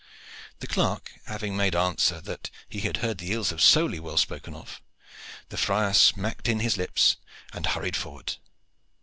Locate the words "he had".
2.67-2.97